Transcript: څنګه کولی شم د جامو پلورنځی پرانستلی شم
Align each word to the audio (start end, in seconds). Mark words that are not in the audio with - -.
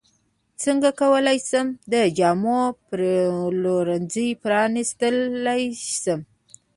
څنګه 0.63 0.89
کولی 1.01 1.37
شم 1.47 1.67
د 1.91 1.93
جامو 2.17 2.61
پلورنځی 2.87 4.27
پرانستلی 4.43 5.63
شم 6.01 6.19